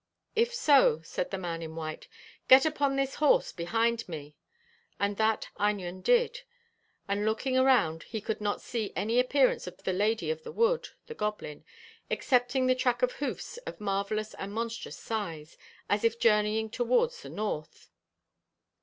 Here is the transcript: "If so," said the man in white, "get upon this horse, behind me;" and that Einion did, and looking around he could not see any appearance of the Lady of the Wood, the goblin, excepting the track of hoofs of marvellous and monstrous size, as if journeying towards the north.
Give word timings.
"If 0.35 0.51
so," 0.51 1.01
said 1.03 1.29
the 1.29 1.37
man 1.37 1.61
in 1.61 1.75
white, 1.75 2.07
"get 2.47 2.65
upon 2.65 2.95
this 2.95 3.13
horse, 3.21 3.51
behind 3.51 4.09
me;" 4.09 4.35
and 4.99 5.15
that 5.17 5.49
Einion 5.59 6.01
did, 6.01 6.41
and 7.07 7.23
looking 7.23 7.55
around 7.55 8.01
he 8.01 8.19
could 8.19 8.41
not 8.41 8.61
see 8.61 8.91
any 8.95 9.19
appearance 9.19 9.67
of 9.67 9.77
the 9.83 9.93
Lady 9.93 10.31
of 10.31 10.41
the 10.41 10.51
Wood, 10.51 10.89
the 11.05 11.13
goblin, 11.13 11.63
excepting 12.09 12.65
the 12.65 12.73
track 12.73 13.03
of 13.03 13.11
hoofs 13.11 13.57
of 13.57 13.79
marvellous 13.79 14.33
and 14.33 14.53
monstrous 14.55 14.97
size, 14.97 15.55
as 15.87 16.03
if 16.03 16.19
journeying 16.19 16.71
towards 16.71 17.21
the 17.21 17.29
north. 17.29 17.91